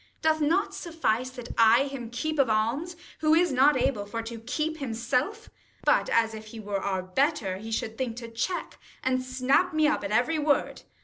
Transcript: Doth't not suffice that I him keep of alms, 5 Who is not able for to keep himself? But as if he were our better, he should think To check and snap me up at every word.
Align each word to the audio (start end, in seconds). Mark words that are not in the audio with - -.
Doth't 0.23 0.41
not 0.41 0.73
suffice 0.73 1.29
that 1.29 1.49
I 1.59 1.83
him 1.83 2.09
keep 2.09 2.39
of 2.39 2.49
alms, 2.49 2.95
5 2.95 3.01
Who 3.19 3.33
is 3.35 3.51
not 3.51 3.77
able 3.79 4.07
for 4.07 4.23
to 4.23 4.39
keep 4.39 4.77
himself? 4.77 5.51
But 5.85 6.09
as 6.09 6.33
if 6.33 6.45
he 6.47 6.59
were 6.59 6.81
our 6.81 7.03
better, 7.03 7.57
he 7.57 7.71
should 7.71 7.99
think 7.99 8.15
To 8.15 8.27
check 8.27 8.79
and 9.03 9.21
snap 9.21 9.75
me 9.75 9.87
up 9.87 10.03
at 10.03 10.09
every 10.09 10.39
word. 10.39 10.81